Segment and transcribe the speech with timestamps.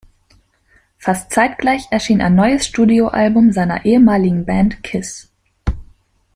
[0.97, 5.31] Fast zeitgleich erschien ein neues Studioalbum seiner ehemaligen Band Kiss.